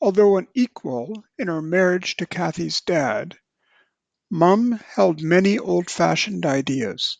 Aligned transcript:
Although 0.00 0.38
an 0.38 0.48
equal 0.52 1.22
in 1.38 1.46
her 1.46 1.62
marriage 1.62 2.16
to 2.16 2.26
Cathy's 2.26 2.80
Dad, 2.80 3.38
Mom 4.28 4.72
held 4.72 5.22
many 5.22 5.56
old-fashioned 5.60 6.44
ideas. 6.44 7.18